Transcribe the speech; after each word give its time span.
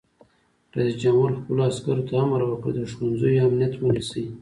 رئیس 0.77 0.95
جمهور 1.03 1.29
خپلو 1.39 1.61
عسکرو 1.71 2.03
ته 2.07 2.13
امر 2.23 2.41
وکړ؛ 2.45 2.69
د 2.75 2.79
ښوونځیو 2.93 3.43
امنیت 3.47 3.73
ونیسئ! 3.77 4.25